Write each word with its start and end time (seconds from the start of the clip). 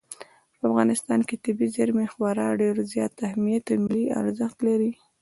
په 0.57 0.63
افغانستان 0.69 1.19
کې 1.27 1.35
طبیعي 1.43 1.73
زیرمې 1.75 2.07
خورا 2.13 2.47
ډېر 2.61 2.75
زیات 2.93 3.13
اهمیت 3.27 3.65
او 3.71 3.79
ملي 3.83 4.03
ارزښت 4.21 4.57
لري. 4.67 4.91